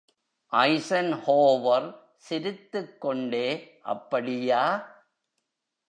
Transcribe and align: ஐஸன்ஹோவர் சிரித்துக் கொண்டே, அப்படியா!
ஐஸன்ஹோவர் 0.53 1.87
சிரித்துக் 2.15 3.01
கொண்டே, 3.01 3.47
அப்படியா! 3.83 4.63